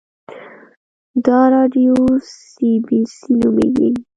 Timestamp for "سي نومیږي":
3.17-3.89